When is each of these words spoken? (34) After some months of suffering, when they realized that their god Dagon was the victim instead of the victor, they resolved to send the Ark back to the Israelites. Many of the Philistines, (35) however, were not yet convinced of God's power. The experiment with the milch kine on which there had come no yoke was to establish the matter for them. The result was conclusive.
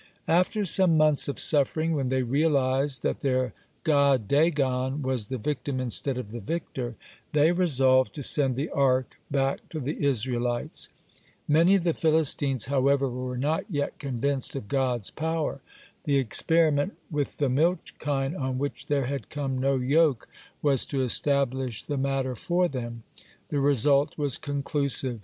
(34) 0.25 0.35
After 0.39 0.65
some 0.65 0.97
months 0.97 1.27
of 1.27 1.37
suffering, 1.39 1.93
when 1.93 2.09
they 2.09 2.23
realized 2.23 3.03
that 3.03 3.19
their 3.19 3.53
god 3.83 4.27
Dagon 4.27 5.03
was 5.03 5.27
the 5.27 5.37
victim 5.37 5.79
instead 5.79 6.17
of 6.17 6.31
the 6.31 6.39
victor, 6.39 6.95
they 7.33 7.51
resolved 7.51 8.11
to 8.15 8.23
send 8.23 8.55
the 8.55 8.69
Ark 8.71 9.19
back 9.29 9.69
to 9.69 9.79
the 9.79 10.03
Israelites. 10.03 10.89
Many 11.47 11.75
of 11.75 11.83
the 11.83 11.93
Philistines, 11.93 12.65
(35) 12.65 12.73
however, 12.81 13.09
were 13.09 13.37
not 13.37 13.65
yet 13.69 13.99
convinced 13.99 14.55
of 14.55 14.67
God's 14.67 15.11
power. 15.11 15.61
The 16.05 16.17
experiment 16.17 16.93
with 17.11 17.37
the 17.37 17.47
milch 17.49 17.93
kine 17.99 18.35
on 18.35 18.57
which 18.57 18.87
there 18.87 19.05
had 19.05 19.29
come 19.29 19.59
no 19.59 19.75
yoke 19.75 20.27
was 20.63 20.83
to 20.87 21.03
establish 21.03 21.83
the 21.83 21.97
matter 21.97 22.35
for 22.35 22.67
them. 22.67 23.03
The 23.49 23.59
result 23.59 24.17
was 24.17 24.39
conclusive. 24.39 25.19